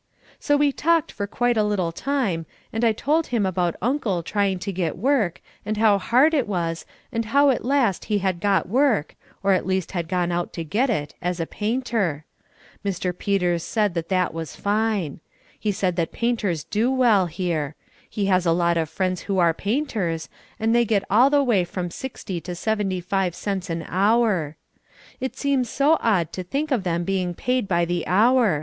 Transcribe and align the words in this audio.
So 0.39 0.57
we 0.57 0.71
talked 0.71 1.11
for 1.11 1.27
quite 1.27 1.57
a 1.57 1.63
little 1.63 1.91
time, 1.91 2.47
and 2.73 2.83
I 2.83 2.91
told 2.91 3.27
him 3.27 3.45
about 3.45 3.75
Uncle 3.83 4.23
trying 4.23 4.57
to 4.57 4.71
get 4.73 4.97
work 4.97 5.41
and 5.63 5.77
how 5.77 5.99
hard 5.99 6.33
it 6.33 6.47
was 6.47 6.87
and 7.11 7.25
how 7.25 7.51
at 7.51 7.63
last 7.63 8.05
he 8.05 8.17
had 8.17 8.39
got 8.39 8.67
work, 8.67 9.15
or 9.43 9.53
at 9.53 9.67
least 9.67 9.91
had 9.91 10.07
gone 10.07 10.31
out 10.31 10.53
to 10.53 10.63
get 10.63 10.89
it, 10.89 11.13
as 11.21 11.39
a 11.39 11.45
painter. 11.45 12.25
Mr. 12.83 13.15
Peters 13.15 13.61
said 13.61 13.93
that 13.93 14.09
that 14.09 14.33
was 14.33 14.55
fine. 14.55 15.19
He 15.59 15.71
said 15.71 15.97
that 15.97 16.11
painters 16.11 16.63
do 16.63 16.89
well 16.91 17.27
here: 17.27 17.75
he 18.09 18.25
has 18.25 18.47
a 18.47 18.51
lot 18.57 18.77
of 18.77 18.89
friends 18.89 19.21
who 19.29 19.37
are 19.37 19.53
painters 19.53 20.29
and 20.59 20.73
they 20.73 20.83
get 20.83 21.03
all 21.11 21.29
the 21.29 21.43
way 21.43 21.63
from 21.63 21.91
sixty 21.91 22.41
to 22.41 22.55
seventy 22.55 23.01
five 23.01 23.35
cents 23.35 23.69
an 23.69 23.85
hour. 23.87 24.57
It 25.19 25.37
seems 25.37 25.69
so 25.69 25.99
odd 26.01 26.33
to 26.33 26.41
think 26.41 26.71
of 26.71 26.83
them 26.83 27.03
being 27.03 27.35
paid 27.35 27.67
by 27.67 27.85
the 27.85 28.07
hour. 28.07 28.59